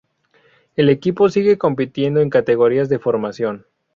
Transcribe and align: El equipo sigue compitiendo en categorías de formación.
El 0.75 0.89
equipo 0.89 1.29
sigue 1.29 1.59
compitiendo 1.59 2.21
en 2.21 2.31
categorías 2.31 2.89
de 2.89 2.97
formación. 2.97 3.67